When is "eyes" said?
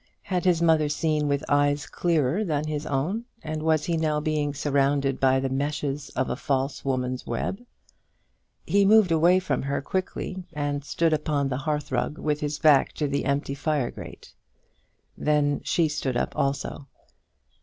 1.47-1.85